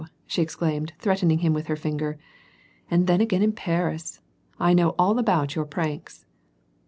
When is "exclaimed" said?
0.41-0.93